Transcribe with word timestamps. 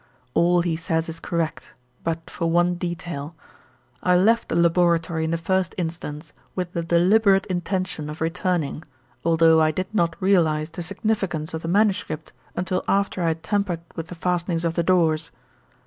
All 0.33 0.61
he 0.63 0.75
says 0.75 1.07
is 1.09 1.19
correct, 1.19 1.73
but 2.03 2.27
for 2.27 2.49
one 2.49 2.73
detail. 2.73 3.35
I 4.01 4.15
left 4.17 4.49
the 4.49 4.55
laboratory 4.55 5.23
in 5.23 5.29
the 5.29 5.37
first 5.37 5.75
instance 5.77 6.33
with 6.55 6.73
the 6.73 6.81
deliberate 6.81 7.45
intention 7.45 8.09
of 8.09 8.19
returning, 8.19 8.81
although 9.23 9.61
I 9.61 9.69
did 9.69 9.93
not 9.93 10.15
realise 10.19 10.71
the 10.71 10.81
significance 10.81 11.53
of 11.53 11.61
the 11.61 11.67
manuscript 11.67 12.33
until 12.55 12.83
after 12.87 13.21
I 13.21 13.27
had 13.27 13.43
tampered 13.43 13.81
with 13.95 14.07
the 14.07 14.15
fastenings 14.15 14.65
of 14.65 14.73
the 14.73 14.81
doors. 14.81 15.29